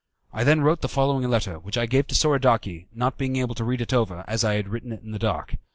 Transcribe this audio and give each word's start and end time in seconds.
I 0.33 0.43
then 0.43 0.61
wrote 0.61 0.81
the 0.81 0.89
following 0.89 1.29
letter, 1.29 1.59
which 1.59 1.77
I 1.77 1.85
gave 1.85 2.07
to 2.07 2.15
Soradaci, 2.15 2.87
not 2.91 3.19
being 3.19 3.35
able 3.35 3.53
to 3.53 3.63
read 3.63 3.81
it 3.81 3.93
over, 3.93 4.25
as 4.27 4.43
I 4.43 4.55
had 4.55 4.67
written 4.69 4.91
it 4.91 5.03
in 5.03 5.11
the 5.11 5.19
dark. 5.19 5.57